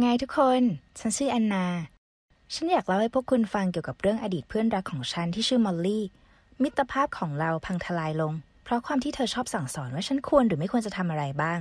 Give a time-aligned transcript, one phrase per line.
[0.00, 0.62] ไงทุกคน
[1.00, 1.66] ฉันชื่อแอนนา
[2.54, 6.04] ฉันอยากเล่าให้พวกคุณฟังเกี่ยวกับเรื่องอดีตเพื่อนรักของฉันที่ชื่อมอลลี่
[6.62, 8.32] มิตรภาพของเราพังทลายลง
[8.64, 11.58] เพราะความที่เธอชอบสั่งสอนว่าฉันควรหรือไม่ควรจะทำอะไรบ้าง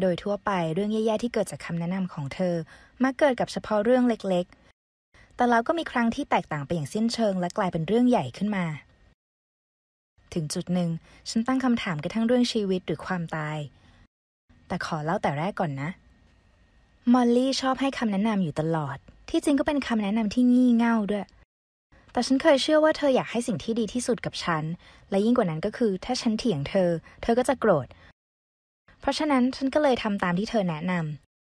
[0.00, 2.54] โดยทั่วไปเรื่องแย่ๆที่เกิดจากคำแนะนำของเธอ
[3.02, 8.64] มักเกิดกับเฉพาะเรื่องเล็กๆ แต่แล้วก็มีครั้งที่แตกต่างไปอย่างสิ้นเชิง และกลายเป็นเรื่องใหญ่ขึ้นมา
[10.34, 10.90] ถึงจุดหนึ่ง
[11.30, 13.58] ฉันตั้งคำถามกระทั่งเรื่องชีวิตหรือความตาย
[14.72, 15.90] แต่ขอเล่าแต่แรกก่อนนะ
[17.12, 18.96] มอลลี่ชอบให้คำแนะนำอยู่ตลอด
[19.30, 21.26] ที่จริงก็เป็นคำแนะนำที่งี่เง่าด้วย
[22.12, 24.64] แต่ฉันเคยเชื่อว่าเธออยากให้สิ่งที่ดีที่สุดกับฉัน
[25.10, 26.90] และยิ่งกว่านั้นก็คือ ถ้าฉันเถียงเธอ
[27.22, 27.86] เธอก็จะโกรธ
[29.00, 30.92] เพราะฉะนั้นฉันก็เลยทำตามที่เธอแนะน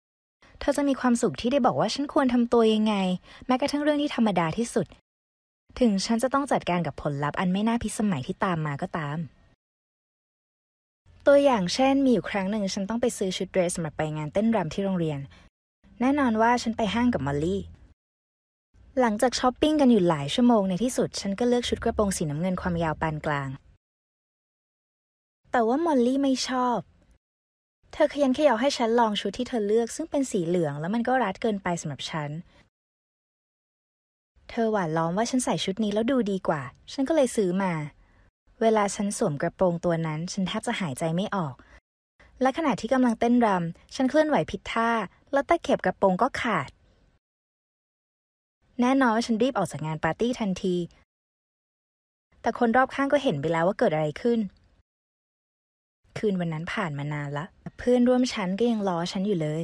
[0.02, 2.96] ำ เธอจะมีความสุขที่ได้บอกว่าฉันควรทำตัวยังไง
[3.48, 4.86] แม้กระทั่งเรื่องที่ธรรมดาที่สุด
[5.80, 9.20] ถึงฉันจะต้องจัดการกับผลลัพธ์อันไม่น่าพิสมัยที่ตามมาก็ตาม
[11.28, 15.20] ตัวอย่างเช่นมีอยู่ครั้งหนึ่งฉันต้องไปซื้อชุดเดรสสำหรับไปงานเต้นรำที่โรงเรียน
[16.00, 17.62] แน่นอนว่าฉันไปห้างกับมอลลี่
[19.00, 23.50] หลังจากช้อปปิ้งกันอยู่หลายชั่วโมงในที่สุด ฉันก็เลือกชุดกระโปรงสีน้ำเงินความยาวปานกลาง
[25.52, 26.78] แต่ว่ามอลลี่ไม่ชอบ
[27.94, 32.30] เธอคะยั้นคะยอให้ฉันลองชุดที่เธอเลือกซึ่งเป็นสีเหลืองแล้วมันก็รัดเกินไปสำหรับฉัน
[34.50, 36.62] เธอหวานล้อมว่าฉันใส่ชุดนี้แล้วดูดีกว่า
[36.94, 37.74] ฉันก็เลยซื้อมา
[38.64, 41.56] เวลาฉันสวมกระโปรงตัวนั้น ฉันแทบจะหายใจไม่ออก
[42.42, 44.90] และขณะที่กำลังเต้นรำ ฉันเคลื่อนไหวผิดท่า
[45.32, 46.70] แล้วตะเข็บกระโปรงก็ขาด
[48.82, 50.76] แน่นอนว่าฉันรีบออกจากงานปาร์ตี้ทันที
[52.42, 54.40] แต่คนรอบข้างก็เห็นไปแล้วว่าเกิดอะไรขึ้น
[56.18, 57.46] คืนวันนั้นผ่านมานานละ
[57.78, 59.64] เพื่อนร่วมชั้นก็ยังล้อฉันอยู่เลย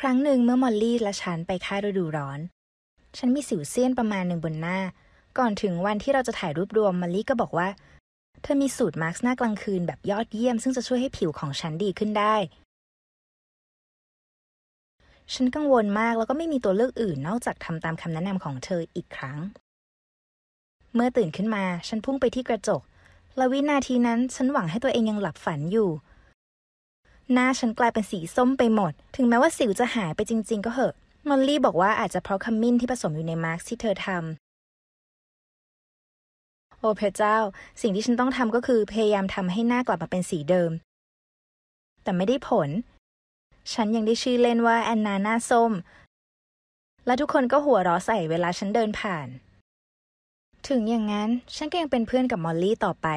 [0.00, 2.40] ครั้งหนึ่งเมื่อมอลลี่และฉันไปค่ายฤดูร้อน
[3.18, 4.78] ฉันมีสิวเซียนประมาณหนึ่งบนหน้า
[5.38, 7.68] ก่อนถึงวันที่เราจะถ่ายรูปรวมมอลลี่ก็บอกว่า
[8.42, 12.36] เธอมีสูตรมาร์กหน้ากลางคืนแบบยอดเยี่ยม ซึ่งจะช่วยให้ผิวของฉันดีขึ้นได้
[15.34, 19.38] ฉันกังวลมากแล้วก็ไม่มีตัวเลือกอื่นนอกจากทำตามคำแนะนำของเธออีกครั้ง
[20.94, 22.82] เมื่อตื่นขึ้นมาฉันพุ่งไปที่กระจก
[23.36, 25.90] และวินาทีนั้นฉันหวังให้ตัวเองยังหลับฝันอยู่
[27.32, 30.94] หน้าฉันกลายเป็นสีส้มไปหมด ถึงแม้ว่าสิวจะหายไปจริง ๆ ก็เหอะ
[31.28, 34.41] มอลลี่บอกว่าอาจจะเพราะขมิ้นที่ผสมอยู่ในมาสก์ที่เธอทำ
[36.82, 37.36] โอ้พระเจ้า
[37.82, 40.70] สิ่งที่ฉันต้องทำก็คือพยายามทำให้หน้ากลับมาเป็นสีเดิม
[42.02, 42.68] แต่ไม่ได้ผล
[43.72, 45.72] ฉันยังได้ชื่อเล่นว่าแอนนาหน้าส้ม
[47.06, 49.28] และทุกคนก็หัวเราะใส่เวลาฉันเดินผ่าน
[50.68, 53.08] ถึงอย่างนั้นฉันก็ยังเป็นเพื่อนกับมอลลี่ต่อไป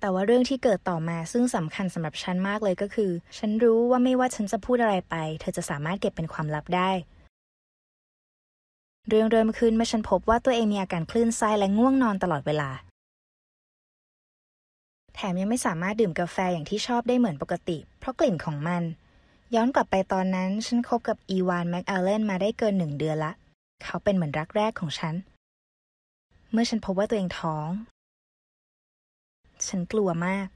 [0.00, 6.90] แต่ว่าเรื่องที่เกิดต่อมาซึ่งสำคัญสำหรับฉันมากเลยก็คือ ฉันรู้ว่าไม่ว่าฉันจะพูดอะไรไป เธอจะสามารถเก็บเป็นความลับได้
[9.08, 12.70] เรื่องเริ่มขึ้นเมื่อฉันพบว่าตัวเองมีอาการคลื่นไส้และง่วงนอนตลอดเวลา
[15.14, 18.82] แถมยังไม่สามารถดื่มกาแฟอย่างที่ชอบได้เหมือนปกติ เพราะกลิ่นของมัน
[19.54, 23.32] ย้อนกลับไปตอนนั้น ฉันคบกับอีวานแม็กอัลเลนมาได้เกินหนึ่งเดือนละ
[23.84, 25.14] เขาเป็นเหมือนรักแรกของฉัน
[26.52, 27.68] เมื่อฉันพบว่าตัวเองท้อง
[29.68, 30.46] ฉันกลัวมาก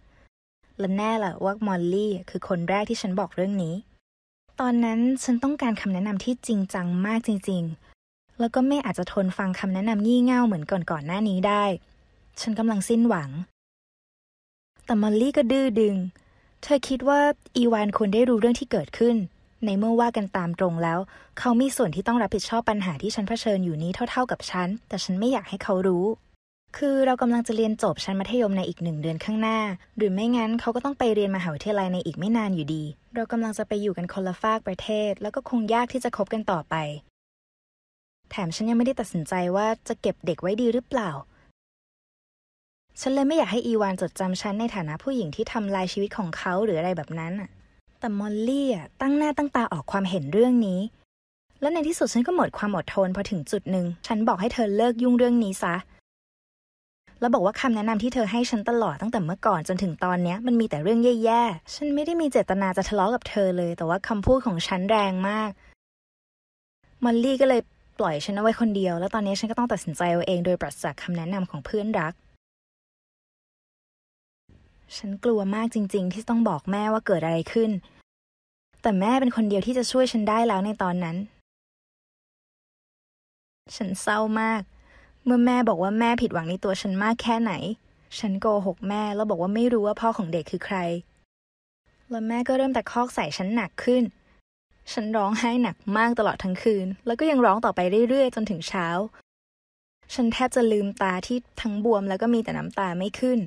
[0.79, 3.75] และแน่ละว่ามอลลี่คือคนแรกที่ฉันบอกเรื่องนี้
[4.61, 7.96] ตอนนั้นฉันต้องการคำแนะนำที่จริงจังมากจริง ๆ
[8.41, 11.65] แล้วก็ไม่อาจจะทนฟังคำแนะนำงี่เง่าเหมือนก่อนๆหน้านี้ได้
[12.41, 13.31] ฉันกำลังสิ้นหวัง
[14.85, 15.97] แต่มอลลี่ก็ดื้อดึง
[16.63, 17.21] เธอคิดว่า
[17.57, 19.17] อีวานควรได้รู้เรื่องที่เกิดขึ้น
[19.65, 20.99] ในเมื่อว่ากันตามตรงแล้ว
[21.39, 26.05] เขามีส่วนที่ต้องรับผิดชอบปัญหาที่ฉันเผชิญอยู่นี้เท่า ๆ กับฉัน แต่ฉันไม่อยากให้เขารู้
[26.77, 29.59] คือเรากำลังจะเรียนจบชั้นมัธยมในอีกหนึ่งเดือนข้างหน้า
[29.97, 36.75] หรือไม่งั้นเขาก็ต้องไปเรียนมหาวิทยาลัยในอีกไม่นานอยู่ดี เรากำลังจะไปอยู่กันคนละฝากประเทศ แล้วก็คงยากที่จะคบกันต่อไป
[38.37, 41.11] ถมฉันยังไม่ได้ตัดสินใจว่าจะเก็บเด็กไว้ดีหรือเปล่า
[43.01, 47.51] ฉันเลยไม่อยากให้อีวานจดจำฉันในฐานะผู้หญิงที่ทำลายชีวิตของเขาหรืออะไรแบบนั้นน่ะ
[48.01, 50.81] แต่มอลลี่อะตั้งหน้าตั้งตาออกความเห็นเรื่องนี้
[51.61, 55.75] แล้วในที่สุดฉันก็หมดความอดทนพอถึงจุดหนึ่ง ฉันบอกให้เธอเลิกยุ่งเรื่องนี้ซะ
[57.21, 65.51] แล้วบอกว่าคำแนะนำที่เธอให้ฉันตลอดตั้งแต่เมื่อก่อนจนถึงตอนเนี้ยมันมีแต่เรื่องแย่ๆ ฉันไม่ได้มีเจตนาจะทะเลาะกับเธอเลย แต่ว่าคำพูดของฉันแรงมาก
[67.05, 67.61] มอลลี่ก็เลย
[67.99, 72.13] ปล่อยฉันเอาไว้คนเดียว แล้วตอนนี้ฉันก็ต้องตัดสินใจเอาเองโดยปราศจากคำแนะนำของเพื่อนรัก
[74.97, 77.71] ฉันกลัวมากจริง ๆ ที่ต้องบอกแม่ว่าเกิดอะไรขึ้น
[78.83, 81.17] แต่แม่เป็นคนเดียวที่จะช่วยฉันได้แล้วในตอนนั้น
[83.77, 84.63] ฉันเศร้ามาก
[85.25, 87.53] เมื่อแม่บอกว่าแม่ผิดหวังในตัวฉันมากแค่ไหน
[88.19, 90.79] ฉันโกหกแม่แล้วบอกว่าไม่รู้ว่าพ่อของเด็กคือใคร
[92.11, 94.03] แล้วแม่ก็เริ่มตะคอกใส่ฉันหนักขึ้น
[94.93, 98.89] ฉันร้องไห้หนักมากตลอดทั้งคืน แล้วก็ยังร้องต่อไปเรื่อยๆ จนถึงเช้า
[100.15, 103.39] ฉันแทบจะลืมตาที่ทั้งบวมแล้วก็มีแต่น้ำตาไม่ขึ้น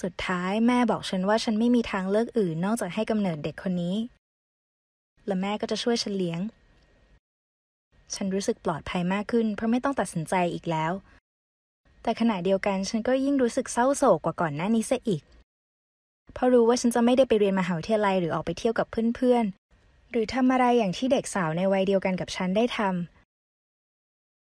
[0.00, 3.96] สุดท้ายแม่บอกฉันว่าฉันไม่มีทางเลือกอื่นนอกจากให้กำเนิดเด็กคนนี้
[5.26, 6.40] และแม่ก็จะช่วยฉันเลี้ยง
[8.14, 10.92] ฉันรู้สึกปลอดภัยมากขึ้น เพราะไม่ต้องตัดสินใจอีกแล้ว
[12.02, 15.22] แต่ขณะเดียวกันฉันก็ยิ่งรู้สึกเศร้าโศกกว่าก่อนหน้านี้เสียอีก
[16.34, 18.86] เพราะรู้ว่าฉันจะไม่ได้ไปเรียนมหาวิทยาลัยหรือออกไปเที่ยวกับ
[19.16, 19.44] เพื่อน
[20.10, 22.78] หรือทำอะไรอย่างที่เด็กสาวในวัยเดียวกันกับฉันได้ท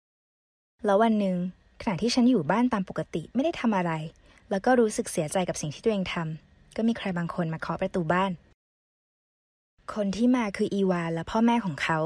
[0.01, 1.37] ำ แล้ววันหนึ่ง
[1.83, 3.93] ขณะที่ฉันอยู่บ้านตามปกติไม่ได้ทำอะไร
[4.51, 8.33] แล้วก็รู้สึกเสียใจกับสิ่งที่ตัวเองทำ ก็มีใครบางคนมาเคาะประตูบ้าน
[9.95, 11.99] คนที่มาคืออีวานและพ่อแม่ของเขา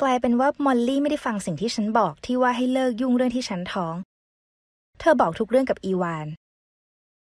[0.00, 3.94] กลายเป็นว่ามอลลี่ไม่ได้ฟังสิ่งที่ฉันบอกที่ว่าให้เลิกยุ่งเรื่องที่ฉันท้อง
[5.00, 6.26] เธอบอกทุกเรื่องกับอีวาน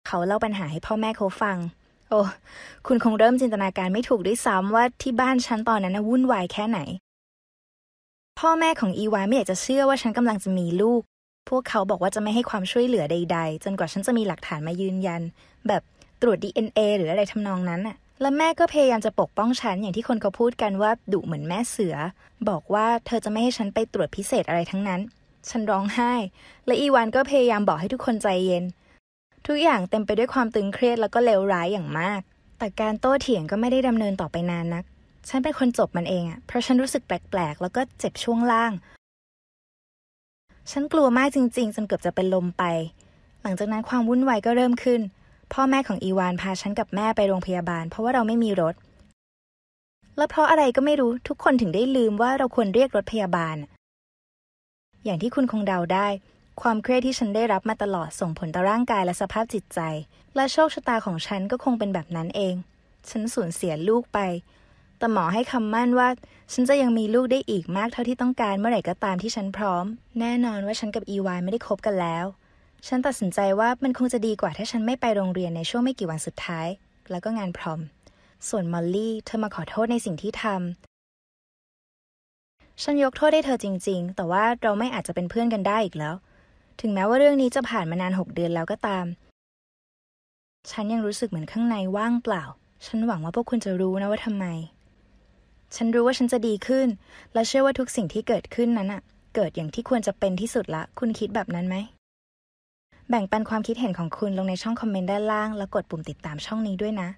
[0.07, 1.57] เขาเล่าปัญหาให้พ่อแม่เขาฟัง
[2.11, 2.21] โอ้
[2.87, 6.79] คุณคงเริ่มจินตนาการไม่ถูกด้วยซ้ำว่าที่บ้านฉันตอนนั้นวุ่นวายแค่ไหน
[8.39, 11.01] พ่อแม่ของอีวานไม่อยากจะเชื่อว่าฉันกำลังจะมีลูก
[11.49, 15.21] พวกเขาบอกว่าจะไม่ให้ความช่วยเหลือใด ๆ จนกว่าฉันจะมีหลักฐานมายืนยัน
[15.67, 15.81] แบบ
[16.21, 21.95] ตรวจ DNA หรืออะไรทำนองนั้นน่ะและแม่ก็พยายามจะปกป้องฉันอย่างที่คนเขาพูดกันว่าดุเหมือนแม่เสือ
[22.49, 25.01] บอกว่าเธอจะไม่ให้ฉันไปตรวจพิเศษอะไรทั้งนั้น
[25.49, 26.13] ฉันร้องไห้
[26.65, 28.63] และอีวานก็พยายามบอกให้ทุกคนใจเย็น
[29.47, 32.21] ทุกอย่างเต็มไปด้วยความตึงเครียดแล้วก็เลวร้ายอย่างมาก
[32.57, 34.83] แต่การโต้เถียงก็ไม่ได้ดำเนินต่อไปนานนัก
[35.29, 38.71] ฉันเป็นคนจบมันเองอะเพราะฉันรู้สึกแปลกๆ แล้วก็เจ็บช่วงล่าง
[40.71, 42.63] ฉันกลัวมากจริงๆ จนเกือบจะเป็นลมไป
[43.41, 45.01] หลังจากนั้นความวุ่นวายก็เริ่มขึ้น
[45.53, 48.75] พ่อแม่ของอีวานพาฉันกับแม่ไปโรงพยาบาล เพราะว่าเราไม่มีรถ
[50.17, 53.57] และเพราะอะไรก็ไม่รู้ทุกคนถึงได้ลืมว่าเราควรเรียกรถพยาบาล
[55.03, 56.07] อย่างที่คุณคงเดาได้
[56.61, 59.79] ความเครียดที่ฉันได้รับมาตลอดส่งผลต่อร่างกายและสภาพจิตใจ
[60.35, 62.55] และโชคชะตาของฉันก็คงเป็นแบบนั้นเอง
[63.09, 64.19] ฉันสูญเสียลูกไป
[64.97, 66.07] แต่หมอให้คำมั่นว่า
[66.53, 69.85] ฉันจะยังมีลูกได้อีกมากเท่าที่ต้องการเมื่อไหร่ก็ตามที่ฉันพร้อม
[70.19, 72.25] แน่นอนว่าฉันกับอีวานไม่ได้คบกันแล้ว
[72.87, 76.67] ฉันตัดสินใจว่ามันคงจะดีกว่าถ้าฉันไม่ไปโรงเรียนในช่วงไม่กี่วันสุดท้าย
[77.11, 77.79] แล้วก็งานพรอม
[78.49, 80.53] ส่วนมอลลี่เธอมาขอโทษในสิ่งที่ทำ
[82.83, 86.15] ฉันยกโทษให้เธอจริง ๆ แต่ว่าเราไม่อาจจะเป็นเพื่อนกันได้อีกแล้ว
[86.83, 89.05] ถึงแม้ว่าเรื่องนี้จะผ่านมานานหกเดือนแล้วก็ตาม
[90.71, 92.43] ฉันยังรู้สึกเหมือนข้างในว่างเปล่า
[92.85, 94.45] ฉันหวังว่าพวกคุณจะรู้นะว่าทำไม
[95.75, 96.87] ฉันรู้ว่าฉันจะดีขึ้น
[97.33, 99.01] และเชื่อว่าทุกสิ่งที่เกิดขึ้นนั้นอะ
[99.35, 101.75] เกิดอย่างที่ควรจะเป็นที่สุดละ คุณคิดแบบนั้นไหม
[103.09, 107.09] แบ่งปันความคิดเห็นของคุณลงในช่องคอมเมนต์ด้านล่าง แล้วกดปุ่มติดตามช่องนี้ด้วยนะ